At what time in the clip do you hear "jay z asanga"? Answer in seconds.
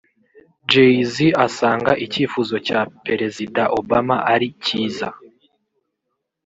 0.69-1.91